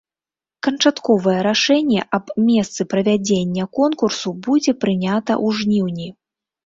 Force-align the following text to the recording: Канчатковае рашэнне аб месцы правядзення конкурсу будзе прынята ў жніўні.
Канчатковае 0.67 1.35
рашэнне 1.47 1.99
аб 2.19 2.25
месцы 2.47 2.81
правядзення 2.93 3.63
конкурсу 3.81 4.29
будзе 4.49 4.71
прынята 4.85 5.33
ў 5.45 5.47
жніўні. 5.61 6.07